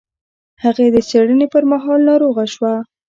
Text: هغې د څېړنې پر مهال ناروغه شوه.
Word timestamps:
هغې 0.63 0.87
د 0.95 0.97
څېړنې 1.09 1.47
پر 1.53 1.63
مهال 1.71 1.99
ناروغه 2.09 2.45
شوه. 2.53 2.73